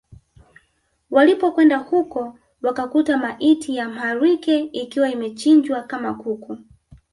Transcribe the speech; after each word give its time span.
Walipokwenda 1.11 1.77
huko 1.77 2.37
wakakuta 2.61 3.17
maiti 3.17 3.75
ya 3.75 3.89
Mhalwike 3.89 4.59
ikiwa 4.59 5.09
imechinjwa 5.09 5.83
kama 5.83 6.13
kuku 6.13 6.57